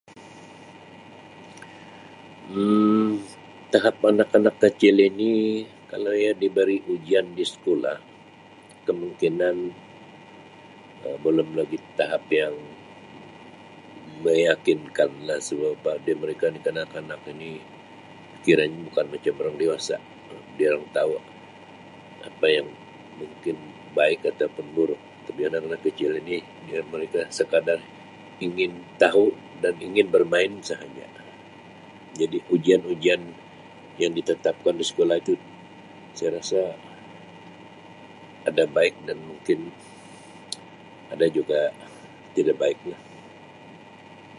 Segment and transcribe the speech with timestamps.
[2.61, 3.11] Um
[3.73, 5.33] Tahap anak-anak kecil ini
[5.91, 7.97] kalau ia diberi ujian di sekolah
[8.87, 9.55] kemungkinan
[11.05, 12.55] Um belum lagi tahap yang
[14.25, 17.51] meyakinkan lah sebab apa mereka kanak-kanak ini
[18.33, 19.97] pikirannya bukan macam orang dewasa,
[20.27, 21.13] tu durang tau
[22.29, 22.67] apa yang
[23.19, 23.55] mungkin
[23.97, 26.37] baik ataupun buruk tapi anak-anak kecil ini
[26.69, 27.79] biar mereka sekadar
[28.47, 28.71] ingin
[29.03, 29.27] tahu
[29.63, 31.05] dan ingin bermain sahaja.
[32.21, 33.21] Jadi ujian-ujian
[34.01, 35.33] yang ditetapkan di sekolah itu
[36.17, 36.59] saya rasa
[38.49, 39.59] ada baik dan mungkin
[41.13, 41.61] ada juga
[42.37, 43.01] tidak baiklah.